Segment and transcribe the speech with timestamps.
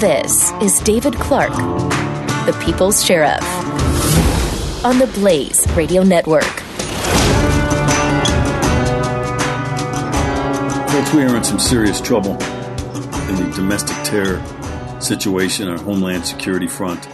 [0.00, 1.56] This is David Clarke,
[2.44, 3.42] the People's Sheriff,
[4.84, 6.44] on the Blaze Radio Network.
[10.90, 14.44] Folks, we are in some serious trouble in the domestic terror
[15.00, 17.08] situation on Homeland Security front.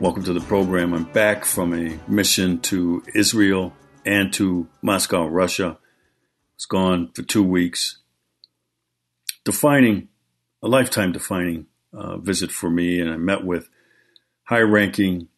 [0.00, 0.92] Welcome to the program.
[0.92, 3.72] I'm back from a mission to Israel
[4.04, 5.78] and to Moscow, Russia.
[5.78, 7.98] I was gone for two weeks.
[9.44, 10.08] Defining
[10.62, 13.68] a lifetime defining uh, visit for me, and I met with
[14.44, 15.28] high ranking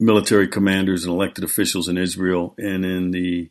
[0.00, 3.50] military commanders and elected officials in Israel and in the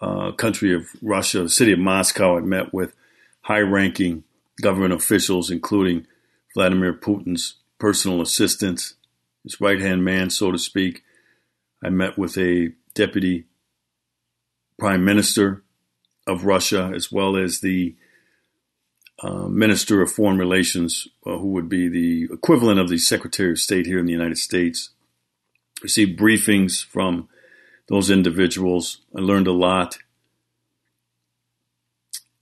[0.00, 2.38] uh, country of Russia, the city of Moscow.
[2.38, 2.94] I met with
[3.42, 4.24] high ranking
[4.62, 6.06] government officials, including
[6.54, 8.94] Vladimir Putin's personal assistant,
[9.42, 11.02] his right hand man, so to speak.
[11.82, 13.46] I met with a deputy
[14.78, 15.62] prime minister
[16.26, 17.96] of Russia, as well as the
[19.20, 23.58] uh, Minister of Foreign Relations, uh, who would be the equivalent of the Secretary of
[23.58, 24.90] State here in the United States.
[25.82, 27.28] Received briefings from
[27.88, 28.98] those individuals.
[29.16, 29.98] I learned a lot.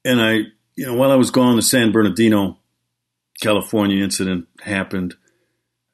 [0.05, 0.33] And I,
[0.77, 2.59] you know, while I was gone, the San Bernardino,
[3.41, 5.15] California incident happened.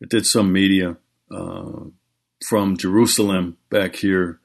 [0.03, 0.97] I did some media
[1.31, 1.85] uh,
[2.45, 4.41] from Jerusalem back here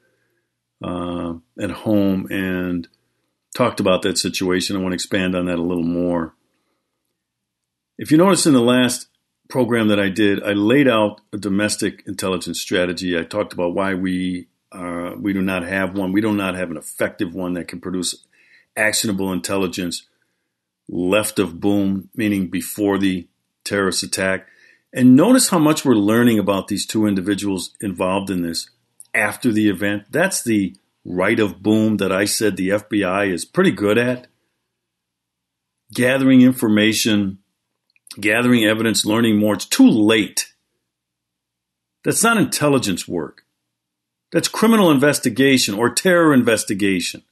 [0.82, 2.88] uh, at home and
[3.58, 4.76] talked about that situation.
[4.76, 6.32] I want to expand on that a little more.
[7.98, 9.08] If you notice in the last
[9.50, 13.18] program that I did, I laid out a domestic intelligence strategy.
[13.18, 16.12] I talked about why we uh, we do not have one.
[16.12, 18.24] We do not have an effective one that can produce
[18.76, 20.06] actionable intelligence
[20.88, 23.26] left of boom, meaning before the
[23.64, 24.46] terrorist attack.
[24.92, 28.70] And notice how much we're learning about these two individuals involved in this
[29.14, 30.04] after the event.
[30.10, 34.26] That's the right of boom that I said the FBI is pretty good at.
[35.94, 37.38] Gathering information,
[38.20, 39.54] gathering evidence, learning more.
[39.54, 40.52] It's too late.
[42.04, 43.44] That's not intelligence work.
[44.32, 47.22] That's criminal investigation or terror investigation.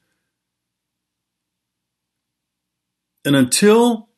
[3.24, 4.08] And until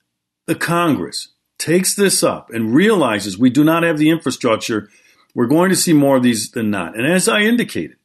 [0.46, 1.28] the Congress
[1.58, 4.88] takes this up and realizes we do not have the infrastructure,
[5.34, 6.96] we're going to see more of these than not.
[6.96, 7.96] And as I indicated,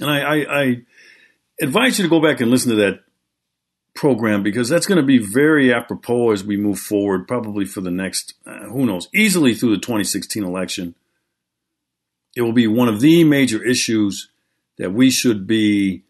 [0.00, 0.82] and I, I, I
[1.60, 3.00] advise you to go back and listen to that
[3.94, 7.90] program because that's going to be very apropos as we move forward, probably for the
[7.90, 10.94] next, uh, who knows, easily through the 2016 election.
[12.36, 14.28] It will be one of the major issues
[14.76, 16.04] that we should be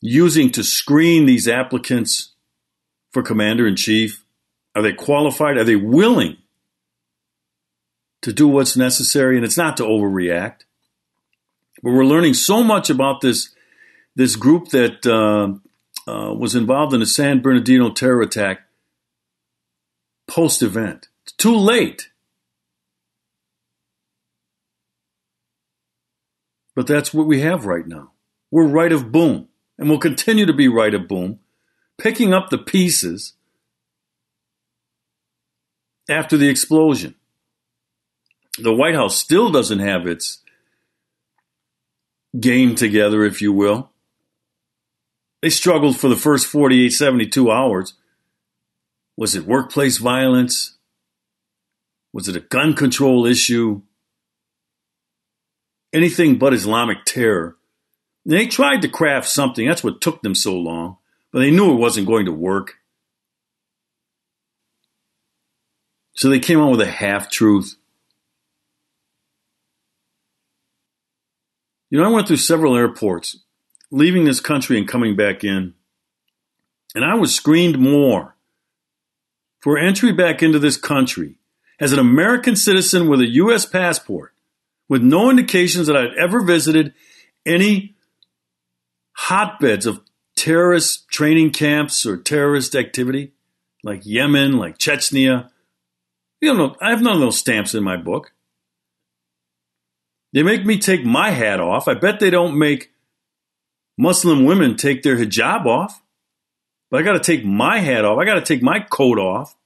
[0.00, 2.32] using to screen these applicants
[3.10, 4.24] for commander in chief.
[4.74, 5.56] Are they qualified?
[5.56, 6.36] Are they willing
[8.22, 9.36] to do what's necessary?
[9.36, 10.62] And it's not to overreact.
[11.84, 13.54] But we're learning so much about this
[14.16, 18.62] this group that uh, uh, was involved in the San Bernardino terror attack
[20.26, 21.08] post event.
[21.24, 22.08] It's too late.
[26.74, 28.12] But that's what we have right now.
[28.50, 31.40] We're right of boom, and we'll continue to be right of boom,
[31.98, 33.34] picking up the pieces
[36.08, 37.14] after the explosion.
[38.58, 40.38] The White House still doesn't have its
[42.38, 43.90] game together, if you will.
[45.42, 47.94] They struggled for the first 48, 72 hours.
[49.16, 50.76] Was it workplace violence?
[52.12, 53.82] Was it a gun control issue?
[55.92, 57.56] Anything but Islamic terror.
[58.26, 59.66] They tried to craft something.
[59.68, 60.96] That's what took them so long.
[61.32, 62.76] But they knew it wasn't going to work.
[66.14, 67.76] So they came up with a half truth.
[71.94, 73.36] You know, I went through several airports,
[73.92, 75.74] leaving this country and coming back in,
[76.92, 78.34] and I was screened more
[79.60, 81.38] for entry back into this country
[81.78, 83.64] as an American citizen with a U.S.
[83.64, 84.34] passport,
[84.88, 86.94] with no indications that I'd ever visited
[87.46, 87.94] any
[89.12, 90.00] hotbeds of
[90.34, 93.34] terrorist training camps or terrorist activity,
[93.84, 95.48] like Yemen, like Chechnya.
[96.40, 98.33] You know, I have none of those stamps in my book.
[100.34, 101.86] They make me take my hat off.
[101.86, 102.90] I bet they don't make
[103.96, 106.02] Muslim women take their hijab off.
[106.90, 108.18] But I got to take my hat off.
[108.18, 109.56] I got to take my coat off.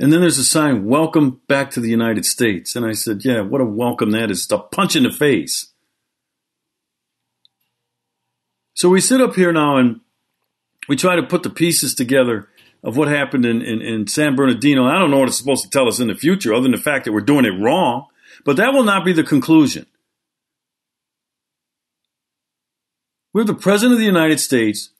[0.00, 2.74] And then there's a sign, Welcome back to the United States.
[2.74, 4.44] And I said, Yeah, what a welcome that is.
[4.44, 5.72] It's a punch in the face.
[8.72, 10.00] So we sit up here now and
[10.88, 12.48] we try to put the pieces together
[12.82, 14.84] of what happened in, in, in, San Bernardino.
[14.84, 16.78] I don't know what it's supposed to tell us in the future, other than the
[16.78, 18.06] fact that we're doing it wrong.
[18.44, 19.86] But that will not be the conclusion.
[23.32, 24.90] We're the President of the United States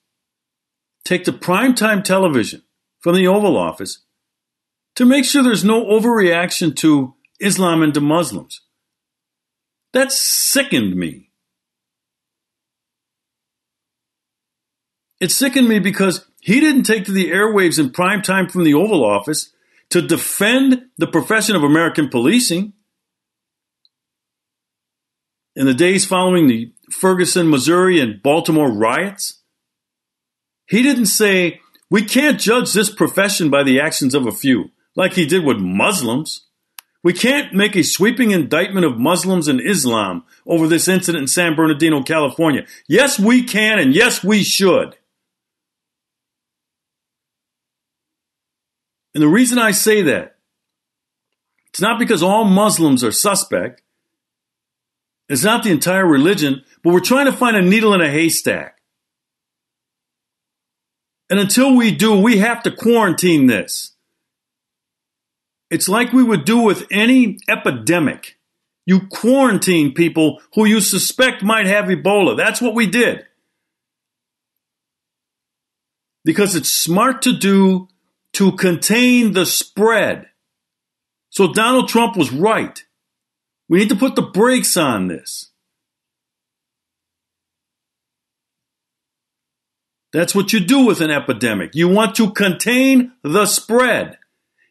[1.05, 2.63] take the primetime television
[3.01, 4.05] from the Oval Office
[4.97, 8.61] to make sure there's no overreaction to Islam and to Muslims.
[9.93, 11.31] That sickened me.
[15.21, 18.73] It sickened me because he didn't take to the airwaves in prime time from the
[18.73, 19.53] Oval Office
[19.91, 22.73] to defend the profession of American policing.
[25.55, 29.43] In the days following the Ferguson, Missouri, and Baltimore riots,
[30.65, 31.61] he didn't say,
[31.91, 35.59] We can't judge this profession by the actions of a few like he did with
[35.59, 36.47] Muslims.
[37.05, 41.55] We can't make a sweeping indictment of Muslims and Islam over this incident in San
[41.55, 42.65] Bernardino, California.
[42.89, 44.97] Yes, we can, and yes, we should.
[49.19, 50.37] And the reason I say that,
[51.71, 53.83] it's not because all Muslims are suspect.
[55.29, 58.79] It's not the entire religion, but we're trying to find a needle in a haystack.
[61.29, 63.97] And until we do, we have to quarantine this.
[65.69, 68.39] It's like we would do with any epidemic.
[68.87, 72.37] You quarantine people who you suspect might have Ebola.
[72.37, 73.27] That's what we did.
[76.25, 77.89] Because it's smart to do
[78.35, 80.27] to contain the spread.
[81.31, 82.85] So Donald Trump was right.
[83.69, 85.51] We need to put the brakes on this.
[90.13, 91.75] That's what you do with an epidemic.
[91.75, 94.19] You want to contain the spread.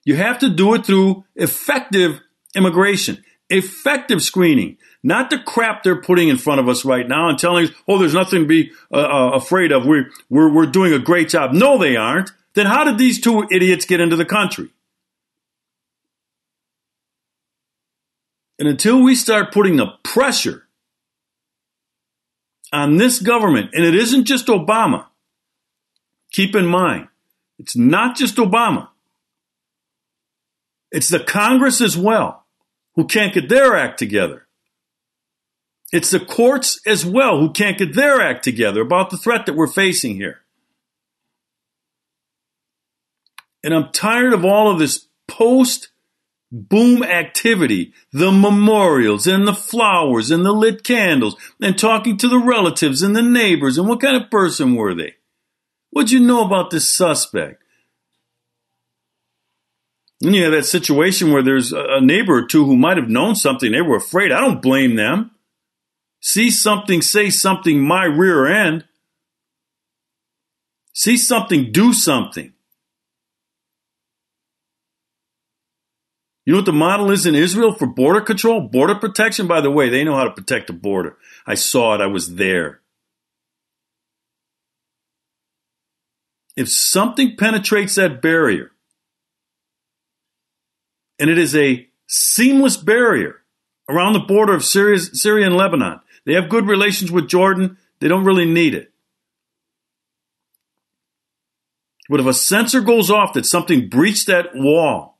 [0.03, 2.21] You have to do it through effective
[2.55, 7.37] immigration, effective screening, not the crap they're putting in front of us right now and
[7.37, 9.85] telling us, oh, there's nothing to be uh, uh, afraid of.
[9.85, 11.53] We're, we're, we're doing a great job.
[11.53, 12.31] No, they aren't.
[12.57, 14.69] Then how did these two idiots get into the country?
[18.57, 20.63] And until we start putting the pressure
[22.73, 25.05] on this government, and it isn't just Obama,
[26.31, 27.09] keep in mind,
[27.59, 28.87] it's not just Obama.
[30.91, 32.47] It's the Congress as well
[32.95, 34.47] who can't get their act together.
[35.93, 39.55] It's the courts as well who can't get their act together about the threat that
[39.55, 40.41] we're facing here.
[43.63, 45.89] And I'm tired of all of this post
[46.51, 52.39] boom activity, the memorials and the flowers and the lit candles and talking to the
[52.39, 55.15] relatives and the neighbors and what kind of person were they?
[55.89, 57.63] What'd you know about this suspect?
[60.21, 63.35] And you have that situation where there's a neighbor or two who might have known
[63.35, 63.71] something.
[63.71, 64.31] They were afraid.
[64.31, 65.31] I don't blame them.
[66.21, 68.85] See something, say something, my rear end.
[70.93, 72.53] See something, do something.
[76.47, 78.61] You know what the model is in Israel for border control?
[78.61, 81.17] Border protection, by the way, they know how to protect the border.
[81.45, 82.79] I saw it, I was there.
[86.55, 88.71] If something penetrates that barrier,
[91.19, 93.41] and it is a seamless barrier
[93.89, 95.99] around the border of Syria, Syria and Lebanon.
[96.25, 97.77] They have good relations with Jordan.
[97.99, 98.93] They don't really need it.
[102.09, 105.16] But if a sensor goes off that something breached that wall,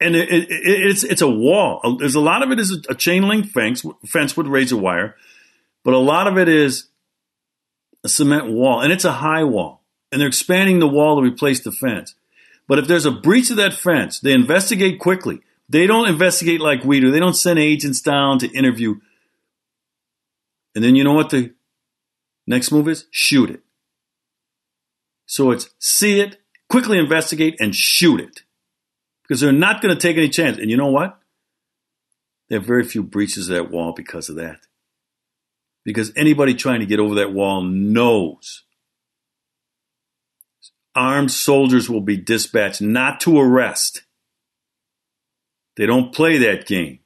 [0.00, 1.96] and it, it, it's it's a wall.
[1.98, 5.16] There's a lot of it is a chain link fence fence with razor wire,
[5.84, 6.88] but a lot of it is
[8.02, 9.82] a cement wall, and it's a high wall,
[10.12, 12.14] and they're expanding the wall to replace the fence.
[12.66, 15.40] But if there's a breach of that fence, they investigate quickly.
[15.68, 17.10] They don't investigate like we do.
[17.10, 18.96] They don't send agents down to interview.
[20.74, 21.54] And then you know what the
[22.46, 23.06] next move is?
[23.10, 23.60] Shoot it.
[25.26, 28.43] So it's see it, quickly investigate, and shoot it.
[29.26, 30.58] Because they're not going to take any chance.
[30.58, 31.18] And you know what?
[32.48, 34.60] There are very few breaches of that wall because of that.
[35.84, 38.64] Because anybody trying to get over that wall knows
[40.94, 44.02] armed soldiers will be dispatched not to arrest.
[45.76, 47.00] They don't play that game.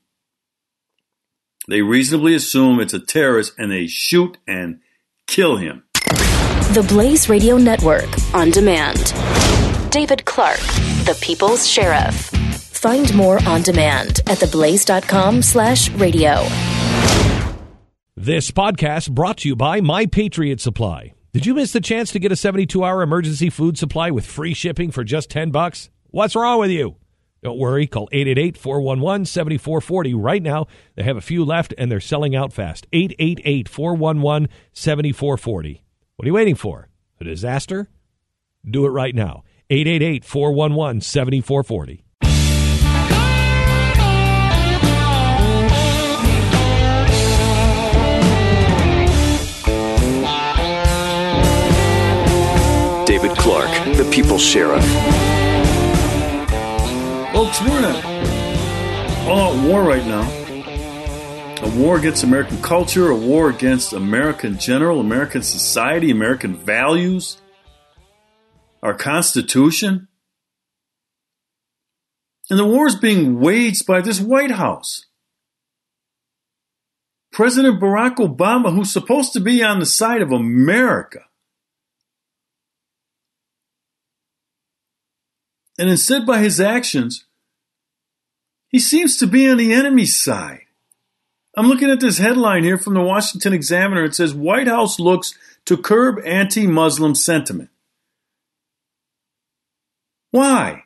[1.68, 4.80] They reasonably assume it's a terrorist and they shoot and
[5.26, 5.84] kill him.
[6.72, 9.12] The Blaze Radio Network on demand.
[9.90, 10.60] David Clarke,
[11.04, 12.14] the People's Sheriff.
[12.14, 16.46] Find more on demand at theblaze.com slash radio.
[18.16, 21.14] This podcast brought to you by My Patriot Supply.
[21.32, 24.54] Did you miss the chance to get a 72 hour emergency food supply with free
[24.54, 25.88] shipping for just 10 bucks?
[26.10, 26.96] What's wrong with you?
[27.42, 30.66] Don't worry, call 888 411 7440 right now.
[30.96, 32.86] They have a few left and they're selling out fast.
[32.92, 35.84] 888 411 7440.
[36.16, 36.88] What are you waiting for?
[37.20, 37.88] A disaster?
[38.68, 39.44] Do it right now.
[39.70, 42.04] 888 411 7440.
[53.04, 54.84] David Clarke, the People's Sheriff.
[57.32, 60.22] Folks, we're in a all-out war right now.
[61.62, 67.36] A war against American culture, a war against American general, American society, American values,
[68.82, 70.08] our Constitution.
[72.50, 75.06] And the war is being waged by this White House.
[77.32, 81.20] President Barack Obama, who's supposed to be on the side of America,
[85.78, 87.24] and instead by his actions,
[88.68, 90.62] he seems to be on the enemy's side.
[91.56, 94.04] I'm looking at this headline here from the Washington Examiner.
[94.04, 97.70] It says White House looks to curb anti Muslim sentiment.
[100.30, 100.84] Why?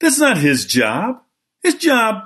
[0.00, 1.22] That's not his job.
[1.62, 2.24] His job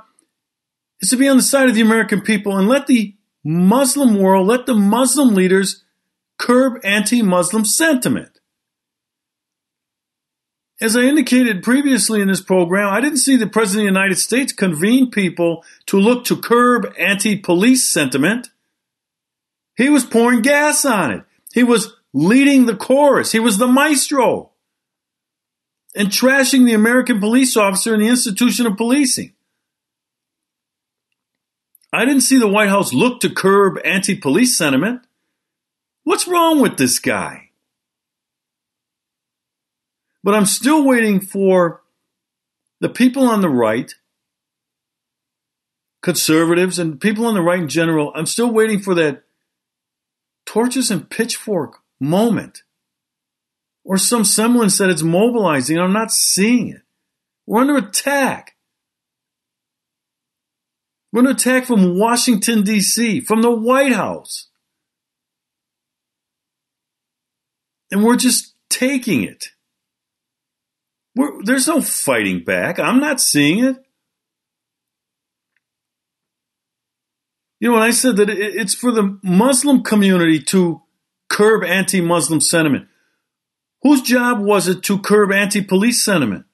[1.00, 4.46] is to be on the side of the American people and let the Muslim world,
[4.46, 5.84] let the Muslim leaders
[6.38, 8.40] curb anti Muslim sentiment.
[10.80, 14.18] As I indicated previously in this program, I didn't see the President of the United
[14.18, 18.50] States convene people to look to curb anti police sentiment.
[19.76, 21.24] He was pouring gas on it.
[21.52, 23.32] He was leading the chorus.
[23.32, 24.50] He was the maestro
[25.96, 29.32] and trashing the American police officer and the institution of policing.
[31.92, 35.00] I didn't see the White House look to curb anti police sentiment.
[36.04, 37.50] What's wrong with this guy?
[40.22, 41.82] But I'm still waiting for
[42.80, 43.94] the people on the right,
[46.02, 48.12] conservatives, and people on the right in general.
[48.14, 49.22] I'm still waiting for that
[50.44, 52.62] torches and pitchfork moment
[53.86, 55.78] or some semblance that it's mobilizing.
[55.78, 56.82] I'm not seeing it.
[57.46, 58.56] We're under attack.
[61.12, 64.48] We're under attack from Washington, D.C., from the White House.
[67.92, 69.50] And we're just taking it.
[71.14, 72.80] We're, there's no fighting back.
[72.80, 73.76] I'm not seeing it.
[77.60, 80.82] You know, when I said that it's for the Muslim community to
[81.30, 82.88] curb anti Muslim sentiment,
[83.82, 86.44] whose job was it to curb anti police sentiment?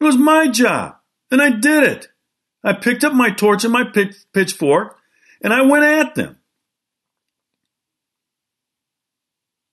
[0.00, 0.96] It was my job,
[1.30, 2.08] and I did it.
[2.62, 3.84] I picked up my torch and my
[4.32, 4.96] pitchfork,
[5.42, 6.36] and I went at them.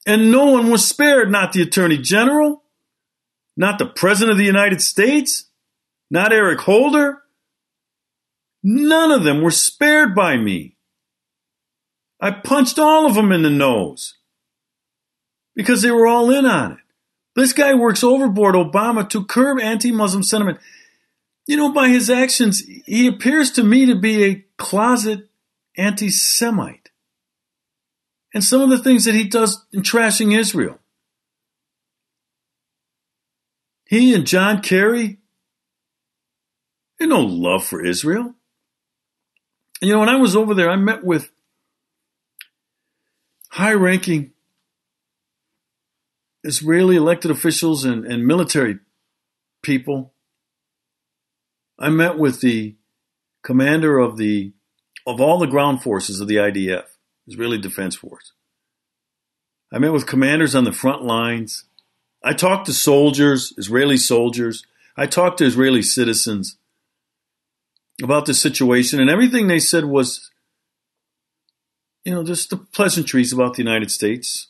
[0.05, 2.63] And no one was spared, not the Attorney General,
[3.57, 5.49] not the President of the United States,
[6.11, 7.23] not Eric Holder.
[8.63, 10.77] None of them were spared by me.
[12.19, 14.15] I punched all of them in the nose
[15.55, 16.77] because they were all in on it.
[17.35, 20.59] This guy works overboard Obama to curb anti Muslim sentiment.
[21.47, 25.29] You know, by his actions, he appears to me to be a closet
[25.77, 26.89] anti Semite.
[28.33, 30.79] And some of the things that he does in trashing Israel.
[33.87, 35.19] He and John Kerry,
[36.99, 38.33] they no love for Israel.
[39.81, 41.29] You know, when I was over there, I met with
[43.49, 44.31] high ranking
[46.45, 48.77] Israeli elected officials and, and military
[49.63, 50.13] people.
[51.79, 52.75] I met with the
[53.43, 54.53] commander of the
[55.07, 56.85] of all the ground forces of the IDF,
[57.27, 58.31] Israeli Defense Force.
[59.71, 61.65] I met with commanders on the front lines.
[62.23, 64.63] I talked to soldiers, Israeli soldiers.
[64.97, 66.57] I talked to Israeli citizens
[68.01, 70.31] about the situation, and everything they said was,
[72.03, 74.47] you know, just the pleasantries about the United States.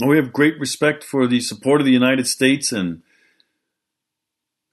[0.00, 3.02] We have great respect for the support of the United States, and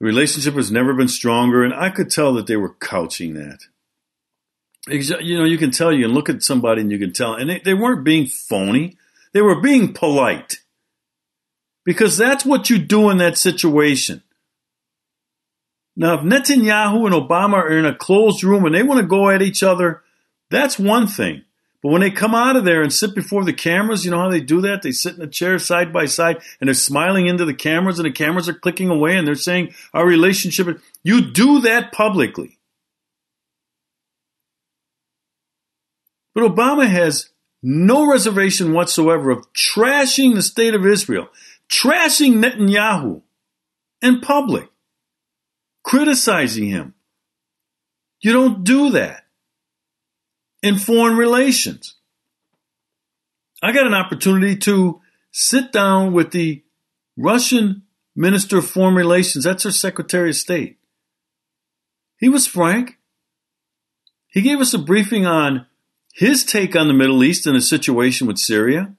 [0.00, 1.62] the relationship has never been stronger.
[1.62, 3.60] And I could tell that they were couching that.
[4.88, 7.48] You know, you can tell, you can look at somebody and you can tell, and
[7.48, 8.96] they, they weren't being phony,
[9.32, 10.56] they were being polite.
[11.84, 14.22] Because that's what you do in that situation.
[15.94, 19.28] Now, if Netanyahu and Obama are in a closed room and they want to go
[19.30, 20.02] at each other,
[20.50, 21.44] that's one thing.
[21.82, 24.30] But when they come out of there and sit before the cameras, you know how
[24.30, 24.82] they do that?
[24.82, 28.06] They sit in a chair side by side and they're smiling into the cameras and
[28.06, 30.80] the cameras are clicking away and they're saying our relationship.
[31.02, 32.58] You do that publicly.
[36.34, 37.30] But Obama has
[37.64, 41.28] no reservation whatsoever of trashing the state of Israel,
[41.68, 43.22] trashing Netanyahu
[44.00, 44.68] in public,
[45.82, 46.94] criticizing him.
[48.20, 49.21] You don't do that
[50.62, 51.96] in foreign relations.
[53.62, 55.00] I got an opportunity to
[55.30, 56.62] sit down with the
[57.16, 57.82] Russian
[58.14, 59.44] Minister of Foreign Relations.
[59.44, 60.78] That's her Secretary of State.
[62.18, 62.98] He was frank.
[64.28, 65.66] He gave us a briefing on
[66.14, 68.94] his take on the Middle East and the situation with Syria.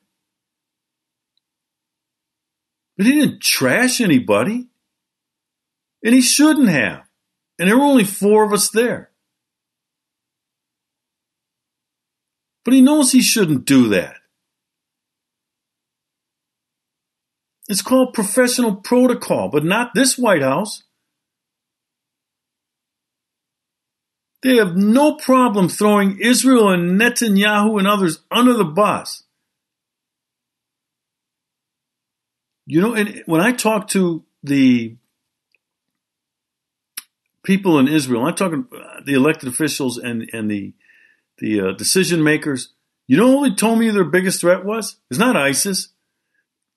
[2.98, 4.68] But he didn't trash anybody.
[6.04, 7.04] And he shouldn't have.
[7.58, 9.13] And there were only four of us there.
[12.64, 14.16] But he knows he shouldn't do that.
[17.68, 20.84] It's called professional protocol, but not this White House.
[24.42, 29.24] They have no problem throwing Israel and Netanyahu and others under the bus.
[32.66, 34.98] You know, and when I talk to the
[37.44, 40.74] people in Israel, I'm talking uh, the elected officials and, and the,
[41.44, 42.70] the uh, decision makers,
[43.06, 44.96] you know who told me their biggest threat was?
[45.10, 45.90] It's not ISIS.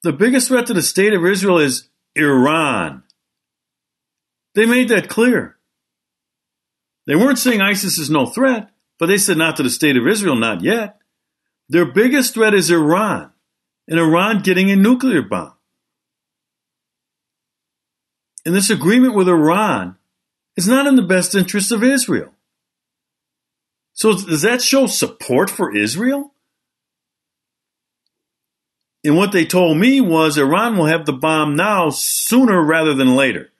[0.03, 3.05] The biggest threat to the state of Israel is Iran.
[4.57, 5.55] They made that clear.
[7.07, 10.09] They weren't saying ISIS is no threat, but they said not to the state of
[10.09, 10.99] Israel, not yet.
[11.69, 13.31] Their biggest threat is Iran,
[13.87, 15.55] and Iran getting a nuclear bomb.
[18.45, 19.95] And this agreement with Iran
[20.57, 22.33] is not in the best interest of Israel.
[23.97, 26.35] So does that show support for Israel?
[29.03, 33.17] And what they told me was Iran will have the bomb now sooner rather than
[33.17, 33.51] later.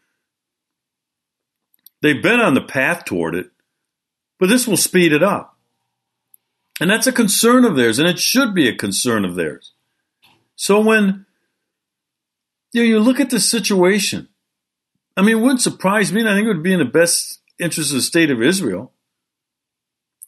[2.03, 3.51] They've been on the path toward it,
[4.39, 5.57] but this will speed it up.
[6.81, 9.73] And that's a concern of theirs, and it should be a concern of theirs.
[10.55, 11.25] So when
[12.73, 14.29] you, know, you look at the situation,
[15.17, 17.41] I mean, it wouldn't surprise me, and I think it would be in the best
[17.59, 18.93] interest of the state of Israel.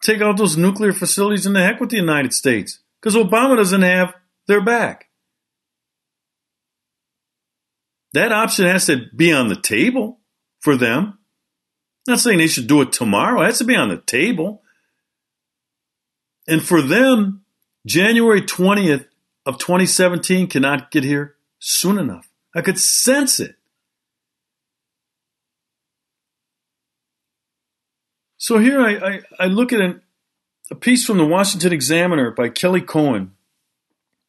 [0.02, 3.82] Take out those nuclear facilities and the heck with the United States, because Obama doesn't
[3.82, 4.14] have
[4.46, 5.06] their back.
[8.12, 10.20] That option has to be on the table
[10.60, 11.18] for them
[12.08, 13.42] not saying they should do it tomorrow.
[13.42, 14.62] It has to be on the table.
[16.48, 17.44] And for them,
[17.86, 19.04] January 20th
[19.44, 22.28] of 2017 cannot get here soon enough.
[22.56, 23.56] I could sense it.
[28.38, 30.00] So here I, I, I look at an,
[30.70, 33.32] a piece from the Washington Examiner by Kelly Cohen.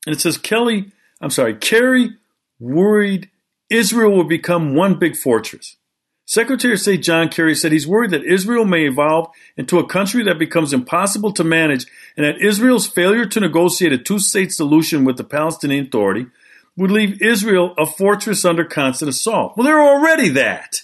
[0.06, 0.91] And it says Kelly,
[1.22, 2.15] I'm sorry, Kerry
[2.60, 3.30] worried
[3.69, 5.78] Israel will become one big fortress.
[6.26, 10.24] Secretary of State John Kerry said he's worried that Israel may evolve into a country
[10.24, 15.06] that becomes impossible to manage and that Israel's failure to negotiate a two state solution
[15.06, 16.28] with the Palestinian Authority
[16.76, 19.58] would leave Israel a fortress under constant assault.
[19.58, 20.82] Well, they're already that.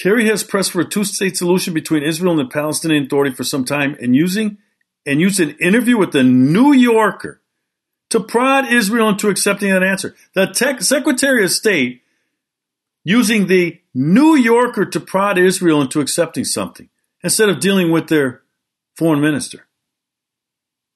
[0.00, 3.44] Kerry has pressed for a two state solution between Israel and the Palestinian Authority for
[3.44, 4.56] some time and using
[5.04, 7.42] and used an interview with the New Yorker
[8.08, 10.16] to prod Israel into accepting that answer.
[10.34, 12.00] The tech, Secretary of State
[13.04, 16.88] using the New Yorker to prod Israel into accepting something
[17.22, 18.40] instead of dealing with their
[18.96, 19.66] foreign minister.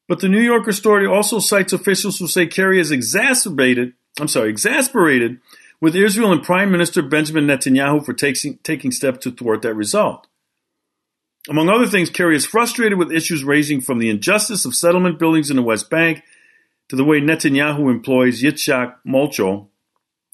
[0.08, 4.48] But the New Yorker story also cites officials who say Kerry is exacerbated, I'm sorry,
[4.48, 5.40] exasperated
[5.84, 10.26] with Israel and Prime Minister Benjamin Netanyahu for taking, taking steps to thwart that result.
[11.46, 15.50] Among other things, Kerry is frustrated with issues raising from the injustice of settlement buildings
[15.50, 16.22] in the West Bank
[16.88, 19.68] to the way Netanyahu employs Yitzhak Molcho,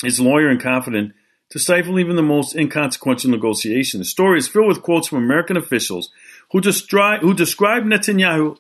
[0.04, 1.14] his lawyer and confidant,
[1.50, 3.98] to stifle even the most inconsequential negotiation.
[3.98, 6.12] The story is filled with quotes from American officials
[6.52, 8.56] who, destri- who describe Netanyahu.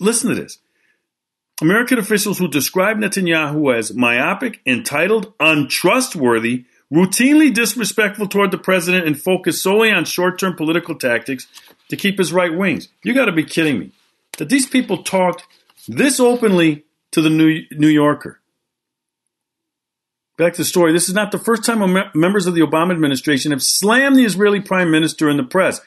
[0.00, 0.58] Listen to this.
[1.62, 9.18] American officials who describe Netanyahu as myopic, entitled, untrustworthy, routinely disrespectful toward the president, and
[9.18, 11.46] focused solely on short term political tactics
[11.88, 12.88] to keep his right wings.
[13.04, 13.92] You got to be kidding me.
[14.38, 15.46] That these people talked
[15.86, 18.40] this openly to the New, New Yorker.
[20.36, 20.92] Back to the story.
[20.92, 21.78] This is not the first time
[22.14, 25.80] members of the Obama administration have slammed the Israeli prime minister in the press.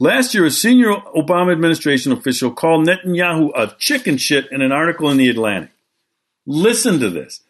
[0.00, 5.10] Last year, a senior Obama administration official called Netanyahu a chicken shit in an article
[5.10, 5.70] in The Atlantic.
[6.46, 7.40] Listen to this.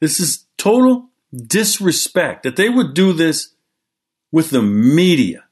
[0.00, 3.52] This is total disrespect that they would do this
[4.32, 5.44] with the media.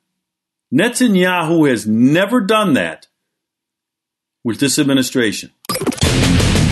[0.73, 3.09] Netanyahu has never done that
[4.43, 5.51] with this administration.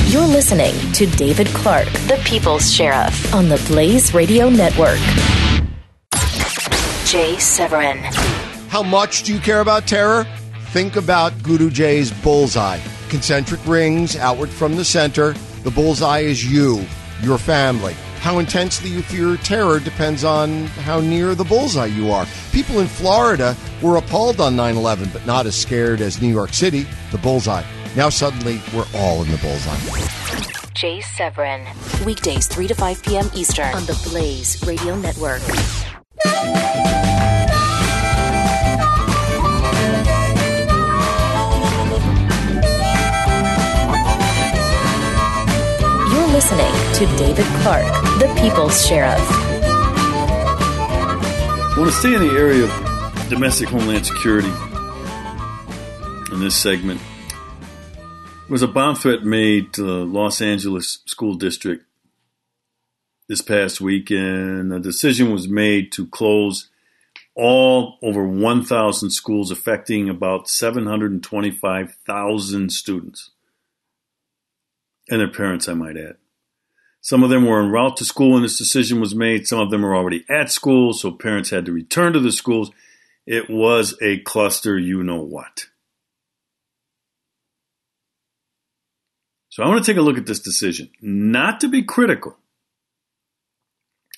[0.07, 5.01] You're listening to David Clarke, the People's Sheriff, on the Blaze Radio Network.
[7.15, 7.99] Jay Severin.
[8.71, 10.27] How much do you care about terror?
[10.73, 12.81] Think about Guru Jay's bullseye.
[13.09, 15.33] Concentric rings outward from the center.
[15.63, 16.85] The bullseye is you,
[17.23, 17.93] your family.
[18.19, 22.27] How intensely you fear terror depends on how near the bullseye you are.
[22.51, 26.53] People in Florida were appalled on 9 11, but not as scared as New York
[26.53, 27.63] City, the bullseye.
[27.95, 29.79] Now suddenly we're all in the bullseye.
[30.75, 31.65] Jay Severin.
[32.05, 33.31] Weekdays 3 to 5 p.m.
[33.37, 35.43] Eastern on the Blaze Radio Network.
[46.35, 49.21] Listening to David Clarke, the People's Sheriff.
[51.71, 52.71] I want to stay in the area of
[53.29, 54.51] domestic homeland security
[56.33, 57.01] in this segment.
[58.01, 61.85] There was a bomb threat made to the Los Angeles School District
[63.29, 64.73] this past weekend.
[64.73, 66.69] A decision was made to close
[67.37, 73.31] all over 1,000 schools, affecting about 725,000 students
[75.09, 76.17] and their parents, I might add.
[77.05, 79.47] Some of them were en route to school when this decision was made.
[79.47, 82.71] Some of them were already at school, so parents had to return to the schools.
[83.27, 85.67] It was a cluster, you know what.
[89.51, 92.39] So I want to take a look at this decision, not to be critical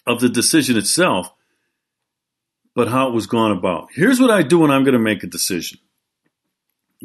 [0.07, 1.33] of the decision itself,
[2.77, 3.89] but how it was gone about.
[3.95, 5.81] Here's what I do when I'm going to make a decision.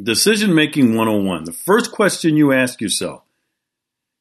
[0.00, 1.42] Decision making 101.
[1.42, 3.24] The first question you ask yourself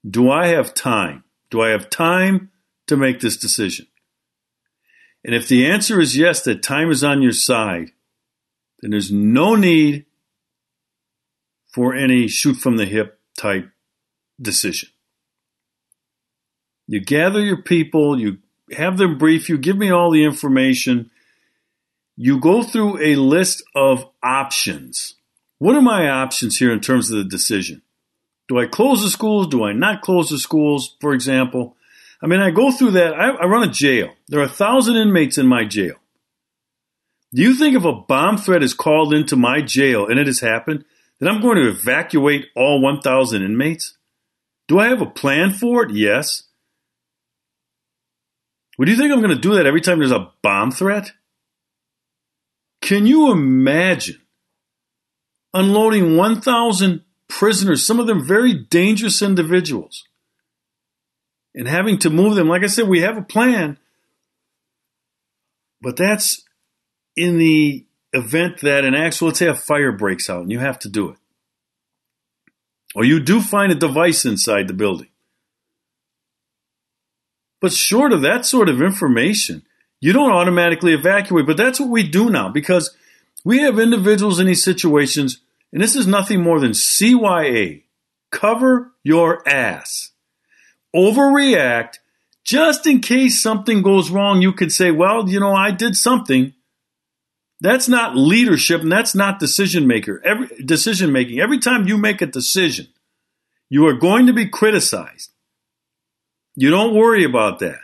[0.09, 1.23] Do I have time?
[1.51, 2.49] Do I have time
[2.87, 3.87] to make this decision?
[5.23, 7.91] And if the answer is yes, that time is on your side,
[8.79, 10.05] then there's no need
[11.71, 13.69] for any shoot from the hip type
[14.41, 14.89] decision.
[16.87, 18.39] You gather your people, you
[18.73, 21.11] have them brief you, give me all the information.
[22.17, 25.15] You go through a list of options.
[25.59, 27.83] What are my options here in terms of the decision?
[28.47, 29.47] Do I close the schools?
[29.47, 31.77] Do I not close the schools, for example?
[32.21, 33.13] I mean, I go through that.
[33.13, 34.13] I, I run a jail.
[34.27, 35.95] There are a thousand inmates in my jail.
[37.33, 40.41] Do you think if a bomb threat is called into my jail and it has
[40.41, 40.83] happened,
[41.19, 43.97] that I'm going to evacuate all 1,000 inmates?
[44.67, 45.91] Do I have a plan for it?
[45.91, 46.43] Yes.
[48.77, 51.13] Would you think I'm going to do that every time there's a bomb threat?
[52.81, 54.19] Can you imagine
[55.53, 60.03] unloading 1,000 prisoners, some of them very dangerous individuals,
[61.55, 62.47] and having to move them.
[62.47, 63.77] Like I said, we have a plan,
[65.81, 66.43] but that's
[67.15, 70.77] in the event that an actual, let's say a fire breaks out and you have
[70.79, 71.17] to do it.
[72.93, 75.07] Or you do find a device inside the building.
[77.61, 79.63] But short of that sort of information,
[80.01, 81.45] you don't automatically evacuate.
[81.45, 82.95] But that's what we do now because
[83.45, 85.39] we have individuals in these situations
[85.71, 87.83] and this is nothing more than CYA.
[88.31, 90.11] Cover your ass.
[90.95, 91.95] Overreact.
[92.43, 96.53] Just in case something goes wrong, you could say, well, you know, I did something.
[97.59, 100.21] That's not leadership and that's not decision maker.
[100.25, 101.39] Every decision making.
[101.39, 102.87] Every time you make a decision,
[103.69, 105.31] you are going to be criticized.
[106.55, 107.79] You don't worry about that.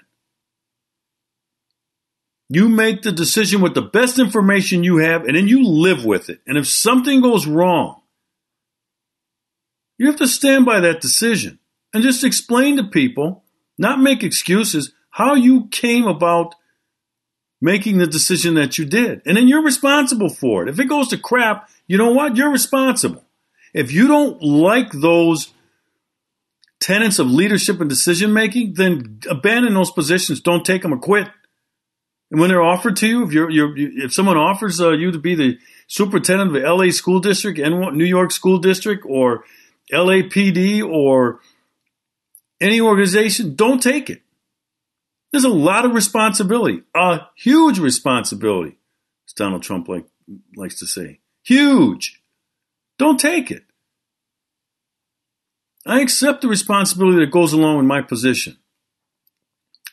[2.49, 6.29] You make the decision with the best information you have, and then you live with
[6.29, 6.39] it.
[6.47, 8.01] And if something goes wrong,
[9.97, 11.59] you have to stand by that decision
[11.93, 13.43] and just explain to people,
[13.77, 16.55] not make excuses, how you came about
[17.59, 19.21] making the decision that you did.
[19.25, 20.69] And then you're responsible for it.
[20.69, 22.37] If it goes to crap, you know what?
[22.37, 23.25] You're responsible.
[23.73, 25.51] If you don't like those
[26.79, 30.39] tenets of leadership and decision making, then abandon those positions.
[30.39, 31.27] Don't take them or quit.
[32.29, 33.73] And when they're offered to you, if you're, you're
[34.05, 38.05] if someone offers uh, you to be the superintendent of the LA school district New
[38.05, 39.45] York school district or
[39.91, 41.39] LAPD or
[42.59, 44.21] any organization, don't take it.
[45.31, 48.77] There's a lot of responsibility, a huge responsibility,
[49.27, 50.05] as Donald Trump like,
[50.55, 51.19] likes to say.
[51.43, 52.21] Huge.
[52.97, 53.63] Don't take it.
[55.85, 58.57] I accept the responsibility that goes along with my position.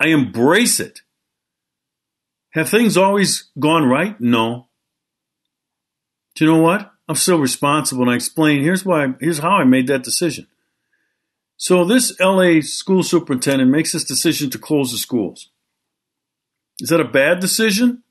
[0.01, 1.03] I embrace it.
[2.55, 4.19] Have things always gone right?
[4.21, 4.69] No.
[6.35, 6.93] Do you know what?
[7.09, 10.47] I'm still responsible and I explain here's why here's how I made that decision.
[11.57, 15.51] So this LA school superintendent makes this decision to close the schools.
[16.81, 18.03] Is that a bad decision?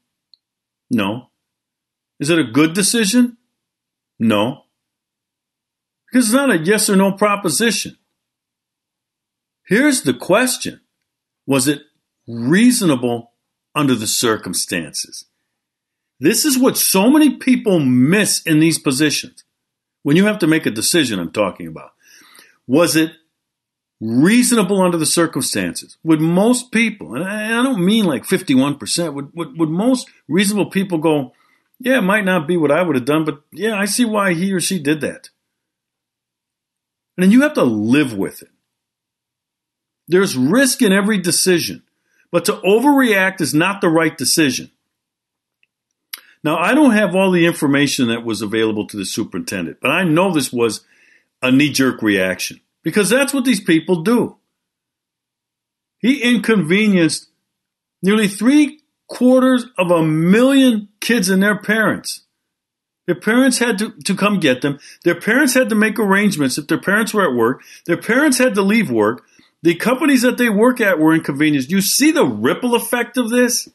[0.90, 1.30] No.
[2.20, 3.38] Is it a good decision?
[4.20, 4.64] No.
[6.12, 7.98] Because it's not a yes or no proposition.
[9.66, 10.82] Here's the question
[11.48, 11.82] Was it
[12.28, 13.33] reasonable
[13.76, 15.26] under the circumstances.
[16.20, 19.44] This is what so many people miss in these positions.
[20.04, 21.92] When you have to make a decision, I'm talking about.
[22.68, 23.12] Was it
[24.00, 25.98] reasonable under the circumstances?
[26.04, 30.98] Would most people, and I, don't mean like 51%, would, would, would most reasonable people
[30.98, 31.34] go,
[31.80, 34.34] yeah, it might not be what I would have done, but yeah, I see why
[34.34, 35.30] he or she did that.
[37.18, 38.50] And then you have to live with it.
[40.08, 41.84] There's risk in every decision,
[42.34, 44.72] but to overreact is not the right decision.
[46.44, 50.04] Now, I don't have all the information that was available to the superintendent, but I
[50.04, 50.84] know this was
[51.44, 54.38] a knee jerk reaction because that's what these people do.
[56.00, 57.30] He inconvenienced
[58.02, 62.22] nearly three quarters of a million kids and their parents.
[63.06, 64.80] Their parents had to, to come get them.
[65.04, 67.62] Their parents had to make arrangements if their parents were at work.
[67.86, 69.24] Their parents had to leave work.
[69.64, 71.72] The companies that they work at were inconvenienced.
[71.72, 73.70] You see the ripple effect of this?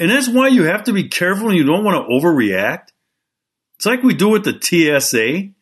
[0.00, 2.88] And that's why you have to be careful and you don't want to overreact.
[3.76, 5.52] It's like we do with the TSA.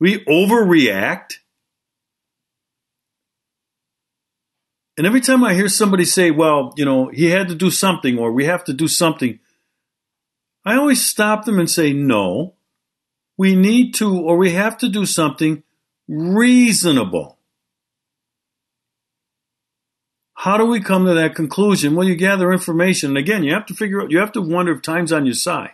[0.00, 1.34] We overreact.
[4.96, 8.18] And every time I hear somebody say, well, you know, he had to do something
[8.18, 9.38] or we have to do something,
[10.64, 12.54] I always stop them and say, no,
[13.36, 15.62] we need to or we have to do something
[16.08, 17.38] reasonable.
[20.34, 21.94] How do we come to that conclusion?
[21.94, 23.10] Well, you gather information.
[23.10, 25.34] And again, you have to figure out, you have to wonder if time's on your
[25.34, 25.72] side.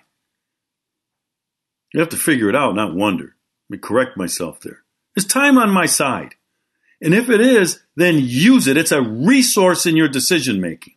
[1.93, 3.37] You have to figure it out, not wonder.
[3.69, 4.83] Let me correct myself there.
[5.17, 6.35] Is time on my side?
[7.01, 8.77] And if it is, then use it.
[8.77, 10.95] It's a resource in your decision making.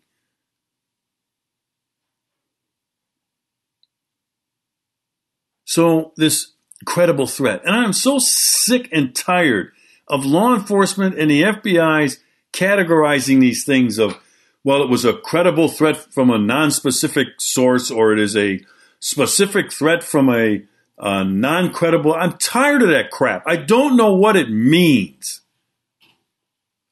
[5.66, 6.54] So, this
[6.86, 7.62] credible threat.
[7.66, 9.72] And I'm so sick and tired
[10.08, 12.20] of law enforcement and the FBI's
[12.54, 14.18] categorizing these things of,
[14.64, 18.62] well, it was a credible threat from a non-specific source or it is a
[19.00, 20.64] specific threat from a,
[20.98, 22.14] a non-credible.
[22.14, 23.44] I'm tired of that crap.
[23.46, 25.42] I don't know what it means.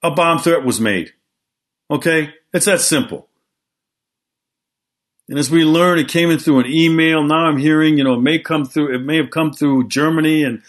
[0.03, 1.13] A bomb threat was made.
[1.89, 2.33] Okay?
[2.53, 3.27] It's that simple.
[5.27, 7.23] And as we learn, it came in through an email.
[7.23, 10.43] Now I'm hearing, you know, it may come through, it may have come through Germany
[10.43, 10.61] and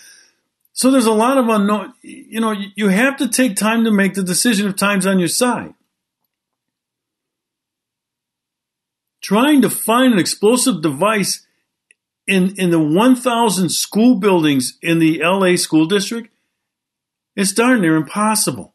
[0.76, 1.94] so there's a lot of unknown.
[2.02, 5.26] You know, you have to take time to make the decision if time's on your
[5.26, 5.72] side.
[9.22, 11.46] Trying to find an explosive device
[12.26, 16.28] in, in the 1,000 school buildings in the LA school district,
[17.34, 18.74] it's darn near impossible.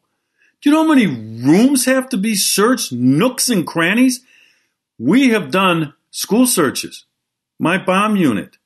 [0.59, 4.25] Do you know how many rooms have to be searched, nooks and crannies?
[5.03, 7.05] We have done school searches.
[7.57, 8.57] My bomb unit,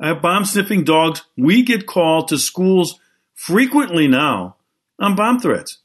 [0.00, 1.24] I have bomb sniffing dogs.
[1.36, 2.98] We get called to schools
[3.34, 4.56] frequently now
[4.98, 5.78] on bomb threats.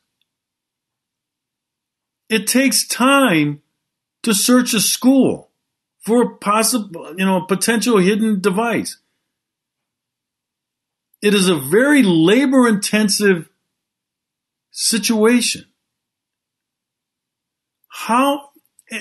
[2.30, 3.62] It takes time
[4.24, 5.50] to search a school
[6.00, 9.00] for a possible, you know, potential hidden device.
[11.22, 13.50] It is a very labor intensive
[14.72, 15.66] situation.
[17.90, 18.47] How,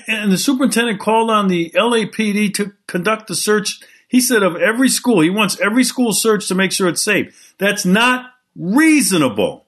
[0.06, 4.88] and the superintendent called on the LAPD to conduct the search he said of every
[4.88, 7.54] school, he wants every school searched to make sure it's safe.
[7.58, 9.66] That's not reasonable.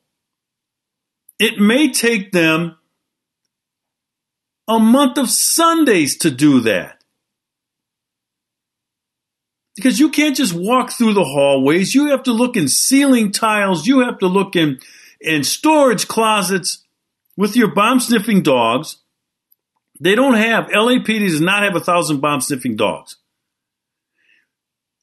[1.38, 2.76] It may take them
[4.66, 7.02] a month of Sundays to do that.
[9.74, 11.94] Because you can't just walk through the hallways.
[11.94, 13.87] You have to look in ceiling tiles.
[13.87, 14.81] You have to look in,
[15.20, 16.85] in storage closets
[17.37, 18.96] with your bomb sniffing dogs.
[20.01, 23.17] They don't have, LAPD does not have a thousand bomb sniffing dogs.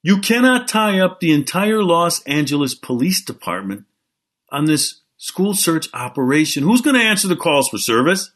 [0.02, 3.86] You cannot tie up the entire Los Angeles Police Department
[4.52, 6.64] on this school search operation.
[6.64, 8.32] Who's going to answer the calls for service?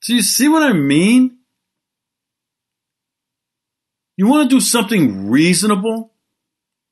[0.00, 1.38] So you see what I mean?
[4.16, 6.12] You want to do something reasonable?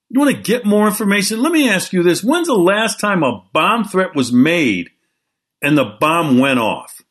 [0.08, 1.40] You want to get more information?
[1.40, 2.24] Let me ask you this.
[2.24, 4.90] When's the last time a bomb threat was made
[5.62, 7.01] and the bomb went off?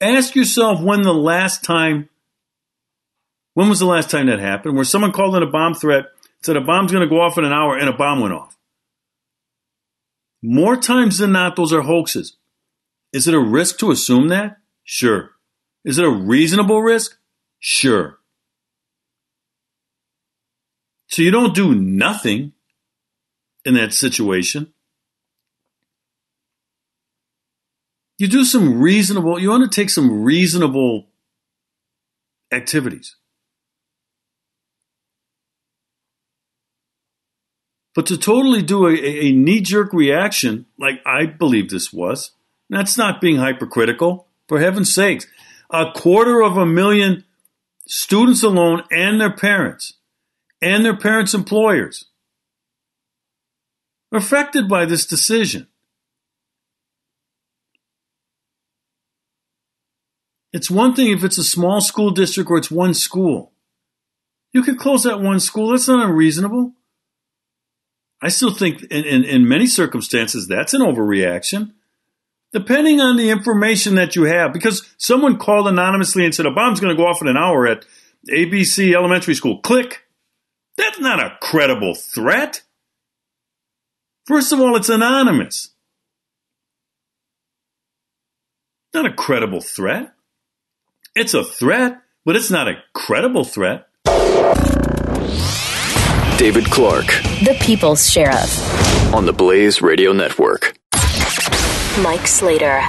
[0.00, 2.08] Ask yourself when the last time
[3.54, 4.74] when was the last time that happened?
[4.74, 6.06] Where someone called in a bomb threat,
[6.42, 8.56] said a bomb's going to go off in an hour, and a bomb went off.
[10.42, 12.36] More times than not, those are hoaxes.
[13.12, 14.58] Is it a risk to assume that?
[14.82, 15.30] Sure.
[15.84, 17.16] Is it a reasonable risk?
[17.60, 18.18] Sure.
[21.08, 22.52] So you don't do nothing
[23.64, 24.73] in that situation.
[28.18, 31.08] You do some reasonable, you undertake some reasonable
[32.52, 33.16] activities.
[37.94, 42.32] But to totally do a, a knee jerk reaction, like I believe this was,
[42.68, 44.28] that's not being hypercritical.
[44.48, 45.26] For heaven's sakes.
[45.70, 47.24] A quarter of a million
[47.86, 49.94] students alone and their parents
[50.60, 52.06] and their parents' employers
[54.12, 55.66] affected by this decision.
[60.54, 63.50] It's one thing if it's a small school district or it's one school.
[64.52, 65.70] You could close that one school.
[65.70, 66.74] That's not unreasonable.
[68.22, 71.72] I still think in, in, in many circumstances that's an overreaction.
[72.52, 76.78] Depending on the information that you have, because someone called anonymously and said a bomb's
[76.78, 77.84] going to go off in an hour at
[78.30, 79.60] ABC Elementary School.
[79.60, 80.04] Click.
[80.76, 82.62] That's not a credible threat.
[84.26, 85.70] First of all, it's anonymous.
[88.94, 90.14] Not a credible threat.
[91.16, 93.86] It's a threat, but it's not a credible threat.
[96.38, 97.06] David Clarke
[97.44, 99.14] The People's Sheriff.
[99.14, 100.76] on the Blaze Radio Network.
[102.02, 102.80] Mike Slater.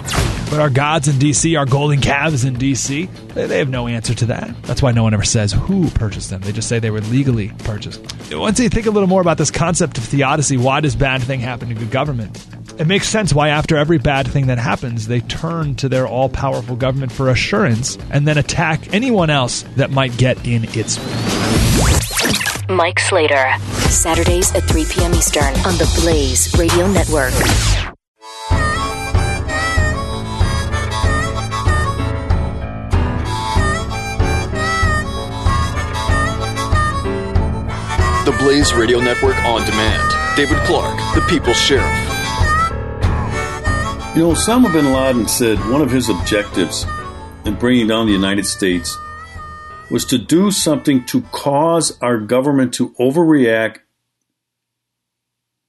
[0.50, 4.16] But our gods in DC, our golden calves in DC, they, they have no answer
[4.16, 4.60] to that.
[4.64, 6.42] That's why no one ever says who purchased them.
[6.42, 8.02] They just say they were legally purchased.
[8.32, 11.42] Once you think a little more about this concept of theodicy, why does bad thing
[11.42, 12.44] happen to good government?
[12.78, 16.76] It makes sense why after every bad thing that happens, they turn to their all-powerful
[16.76, 22.76] government for assurance and then attack anyone else that might get in its way.
[22.76, 23.54] Mike Slater.
[23.90, 25.14] Saturdays at 3 p.m.
[25.14, 27.32] Eastern on the Blaze Radio Network.
[38.26, 40.36] The Blaze Radio Network on demand.
[40.36, 42.15] David Clarke, the People's Sheriff.
[44.16, 46.86] You know, Osama bin Laden said one of his objectives
[47.44, 48.98] in bringing down the United States
[49.92, 53.80] was to do something to cause our government to overreact,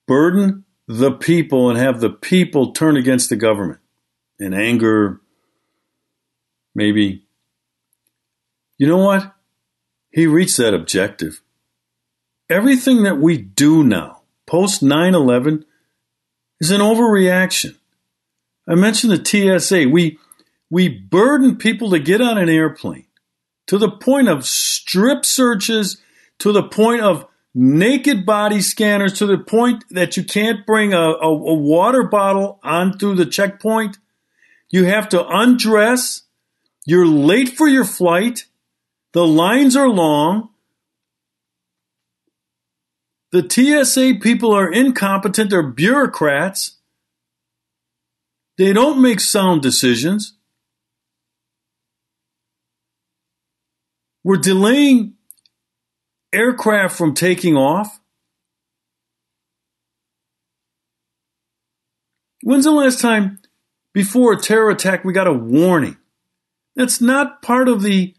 [0.07, 3.81] burden the people, and have the people turn against the government
[4.39, 5.21] in anger,
[6.73, 7.27] maybe.
[8.79, 9.35] You know what?
[10.13, 11.43] He reached that objective.
[12.49, 15.65] Everything that we do now, post 9 11,
[16.61, 17.75] is an overreaction.
[18.69, 19.89] I mentioned the TSA.
[19.89, 20.19] We,
[20.71, 23.07] we burden people to get on an airplane
[23.67, 26.01] to the point of strip searches,
[26.39, 30.99] to the point of naked body scanners, to the point that you can't bring a,
[30.99, 33.99] a, a water bottle on through the checkpoint.
[34.71, 36.23] You have to undress.
[36.85, 38.47] You're late for your flight.
[39.13, 40.51] The lines are long.
[43.33, 45.51] The TSA people are incompetent.
[45.51, 46.77] They're bureaucrats.
[48.59, 50.35] They don't make sound decisions.
[54.25, 55.15] We're delaying
[56.33, 58.01] aircraft from taking off.
[62.43, 63.41] When's the last time
[63.93, 65.97] before a terror attack we got a warning?
[66.75, 68.15] That's not part of the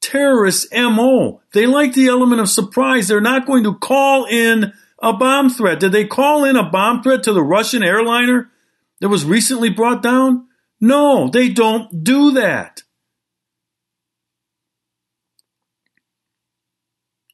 [0.00, 1.40] terrorist MO.
[1.52, 3.08] They like the element of surprise.
[3.08, 4.72] They're not going to call in
[5.02, 5.80] a bomb threat.
[5.80, 8.50] Did they call in a bomb threat to the Russian airliner
[9.04, 10.46] that was recently brought down?
[10.80, 12.84] No, they don't do that.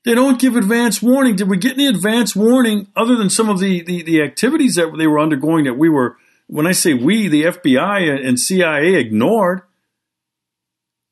[0.04, 1.36] They don't give advance warning.
[1.36, 4.92] Did we get any advance warning other than some of the, the, the activities that
[4.98, 6.16] they were undergoing that we were,
[6.48, 9.62] when I say we, the FBI and CIA ignored?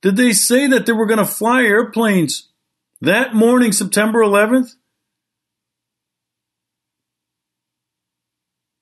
[0.03, 2.49] Did they say that they were going to fly airplanes
[3.01, 4.75] that morning, September 11th,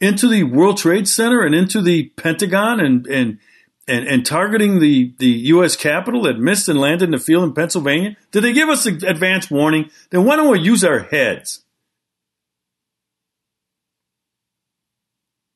[0.00, 3.38] into the World Trade Center and into the Pentagon and and
[3.88, 5.76] and, and targeting the, the U.S.
[5.76, 8.16] Capitol that missed and landed in the field in Pennsylvania?
[8.32, 9.90] Did they give us an advance warning?
[10.10, 11.62] Then why don't we use our heads?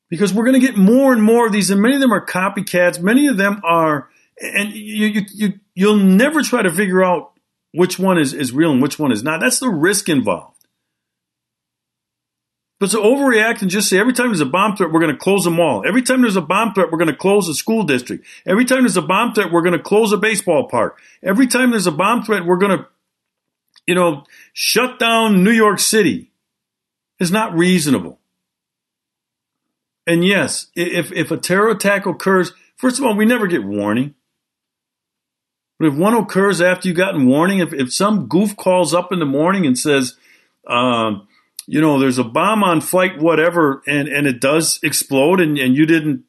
[0.09, 2.25] Because we're going to get more and more of these, and many of them are
[2.25, 3.01] copycats.
[3.01, 4.09] Many of them are,
[4.41, 7.31] and you, you, you, you'll never try to figure out
[7.73, 9.39] which one is, is real and which one is not.
[9.39, 10.60] That's the risk involved.
[12.81, 15.17] But to overreact and just say every time there's a bomb threat, we're going to
[15.17, 15.85] close them all.
[15.87, 18.25] Every time there's a bomb threat, we're going to close a school district.
[18.43, 20.97] Every time there's a bomb threat, we're going to close a baseball park.
[21.21, 22.87] Every time there's a bomb threat, we're going to,
[23.85, 24.23] you know,
[24.53, 26.31] shut down New York City.
[27.19, 28.17] Is not reasonable.
[30.07, 34.15] And yes, if, if a terror attack occurs, first of all, we never get warning.
[35.77, 39.19] But if one occurs after you've gotten warning, if, if some goof calls up in
[39.19, 40.15] the morning and says,
[40.65, 41.27] um,
[41.71, 45.73] you know, there's a bomb on flight, whatever, and, and it does explode and, and
[45.73, 46.25] you didn't,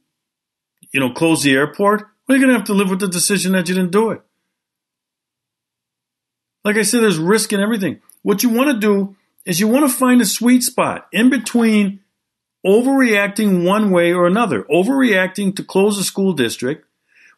[0.92, 3.50] you know, close the airport, well, you're going to have to live with the decision
[3.50, 4.22] that you didn't do it.
[6.64, 8.00] Like I said, there's risk in everything.
[8.22, 11.98] What you want to do is you want to find a sweet spot in between
[12.64, 16.86] overreacting one way or another, overreacting to close a school district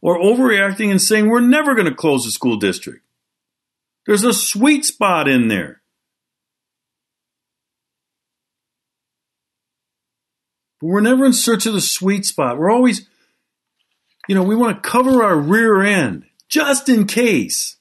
[0.03, 3.01] or overreacting and saying we're never going to close the school district.
[4.05, 5.81] There's a sweet spot in there.
[10.85, 12.59] But we're never in search of the sweet spot.
[12.59, 13.09] We're always,
[14.29, 17.77] you know, we want to cover our rear end just in case.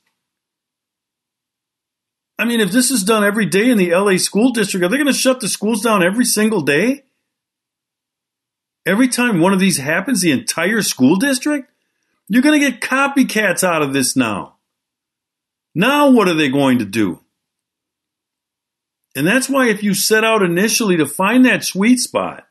[2.39, 4.95] I mean, if this is done every day in the LA school district, are they
[4.95, 7.03] going to shut the schools down every single day?
[8.85, 11.69] Every time one of these happens, the entire school district?
[12.29, 14.59] You're going to get copycats out of this now.
[15.75, 17.19] Now, what are they going to do?
[19.13, 22.45] And that's why, if you set out initially to find that sweet spot,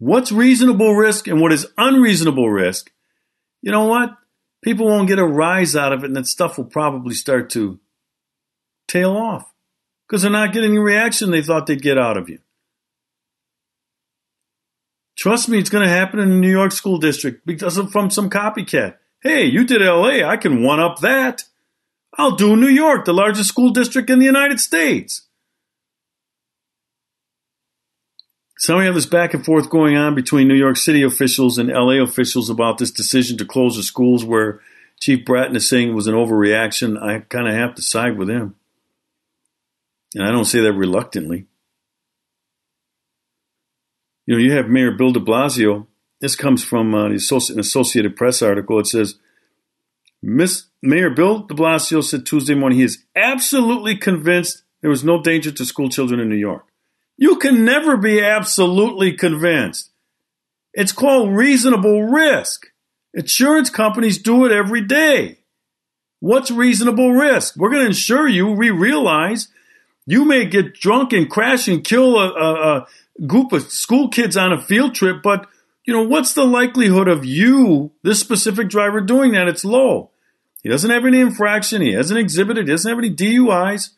[0.00, 2.90] what's reasonable risk and what is unreasonable risk,
[3.62, 4.16] you know what?
[4.62, 7.78] People won't get a rise out of it, and that stuff will probably start to
[8.88, 9.52] tail off
[10.06, 12.40] because they're not getting the reaction they thought they'd get out of you.
[15.16, 18.10] Trust me, it's going to happen in the New York school district because of from
[18.10, 18.96] some copycat.
[19.22, 21.44] Hey, you did LA, I can one up that.
[22.14, 25.28] I'll do New York, the largest school district in the United States.
[28.60, 31.70] So we have this back and forth going on between New York City officials and
[31.70, 34.60] LA officials about this decision to close the schools where
[35.00, 37.02] Chief Bratton is saying it was an overreaction.
[37.02, 38.56] I kind of have to side with him.
[40.14, 41.46] And I don't say that reluctantly.
[44.26, 45.86] You know, you have Mayor Bill de Blasio.
[46.20, 48.78] This comes from uh, an Associated Press article.
[48.78, 49.14] It says,
[50.22, 55.22] Miss Mayor Bill de Blasio said Tuesday morning he is absolutely convinced there was no
[55.22, 56.69] danger to school children in New York.
[57.20, 59.90] You can never be absolutely convinced.
[60.72, 62.68] It's called reasonable risk.
[63.12, 65.40] Insurance companies do it every day.
[66.20, 67.56] What's reasonable risk?
[67.56, 68.50] We're going to insure you.
[68.50, 69.48] We realize
[70.06, 72.86] you may get drunk and crash and kill a, a, a
[73.26, 75.46] group of school kids on a field trip, but
[75.84, 79.46] you know, what's the likelihood of you, this specific driver, doing that?
[79.46, 80.10] It's low.
[80.62, 81.82] He doesn't have any infraction.
[81.82, 82.66] He hasn't exhibited.
[82.66, 83.90] He doesn't have any DUIs.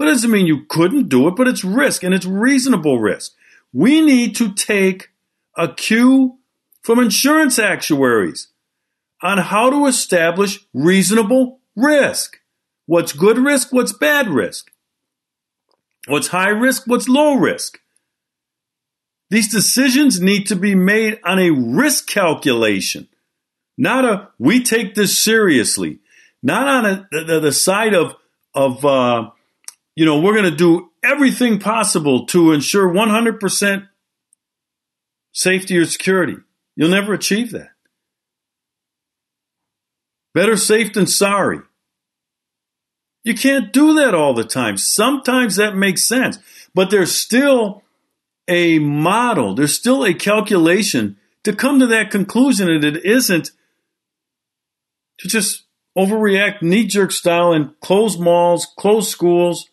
[0.00, 3.34] But it doesn't mean you couldn't do it, but it's risk and it's reasonable risk.
[3.70, 5.10] We need to take
[5.58, 6.38] a cue
[6.80, 8.48] from insurance actuaries
[9.22, 12.38] on how to establish reasonable risk.
[12.86, 13.74] What's good risk?
[13.74, 14.70] What's bad risk?
[16.06, 16.84] What's high risk?
[16.86, 17.78] What's low risk?
[19.28, 23.06] These decisions need to be made on a risk calculation,
[23.76, 25.98] not a we take this seriously,
[26.42, 28.14] not on a, the, the side of
[28.54, 29.30] of uh,
[29.96, 33.88] you know, we're going to do everything possible to ensure 100%
[35.32, 36.36] safety or security.
[36.76, 37.70] You'll never achieve that.
[40.34, 41.60] Better safe than sorry.
[43.24, 44.76] You can't do that all the time.
[44.76, 46.38] Sometimes that makes sense,
[46.74, 47.82] but there's still
[48.48, 53.50] a model, there's still a calculation to come to that conclusion, and it isn't
[55.18, 55.64] to just
[55.96, 59.69] overreact knee jerk style and close malls, close schools,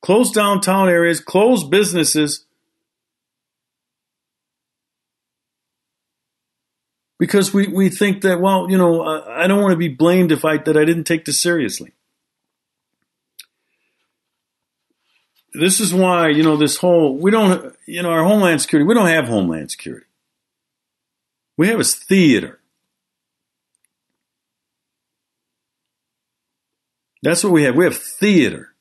[0.00, 2.44] close downtown areas, close businesses.
[7.18, 10.30] Because we, we think that, well, you know, I, I don't want to be blamed
[10.30, 11.92] if I that I didn't take this seriously.
[15.52, 18.94] This is why, you know, this whole we don't you know, our homeland security, we
[18.94, 20.06] don't have homeland security.
[21.56, 22.60] We have a theater.
[27.22, 27.74] That's what we have.
[27.74, 28.74] We have theater.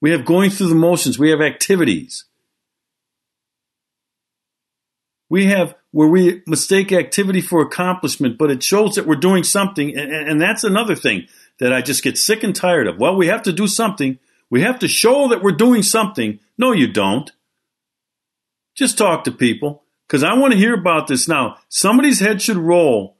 [0.00, 1.18] We have going through the motions.
[1.18, 2.24] We have activities.
[5.28, 9.96] We have where we mistake activity for accomplishment, but it shows that we're doing something.
[9.96, 11.26] And, and, that's another thing
[11.58, 12.98] that I just get sick and tired of.
[12.98, 14.18] Well, we have to do something.
[14.50, 16.40] We have to show that we're doing something.
[16.56, 17.30] No, you don't.
[18.74, 21.56] Just talk to people because I want to hear about this now.
[21.68, 23.16] Somebody's head should roll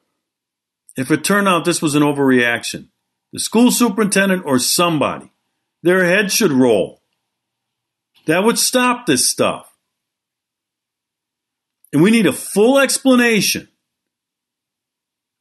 [0.96, 2.88] if it turned out this was an overreaction.
[3.32, 5.30] The school superintendent or somebody.
[5.82, 7.02] Their head should roll.
[8.26, 9.72] That would stop this stuff.
[11.92, 13.68] And we need a full explanation.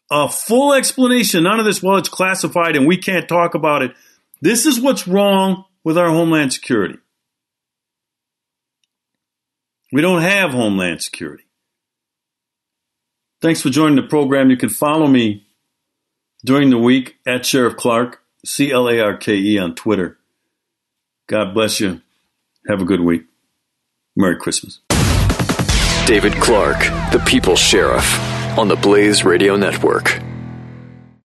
[0.09, 1.43] A full explanation.
[1.43, 3.91] None of this, well, it's classified and we can't talk about it.
[4.41, 6.97] This is what's wrong with our Homeland Security.
[9.91, 11.43] We don't have Homeland Security.
[13.41, 14.49] Thanks for joining the program.
[14.49, 15.47] You can follow me
[16.43, 20.16] during the week at Sheriff Clarke, C L A R K E on Twitter.
[21.27, 22.01] God bless you.
[22.67, 23.23] Have a good week.
[24.15, 24.79] Merry Christmas.
[26.05, 26.79] David Clarke,
[27.11, 28.17] the People's Sheriff,
[28.57, 30.21] on the Blaze Radio Network.